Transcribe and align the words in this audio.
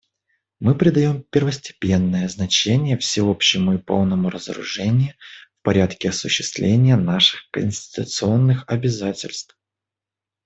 Мы 0.59 0.73
придаем 0.73 1.21
первостепенное 1.21 2.27
значение 2.27 2.97
всеобщему 2.97 3.75
и 3.75 3.77
полному 3.77 4.31
разоружению 4.31 5.13
в 5.59 5.61
порядке 5.61 6.09
осуществления 6.09 6.95
наших 6.95 7.41
конституционных 7.51 8.63
обязательств. 8.67 9.55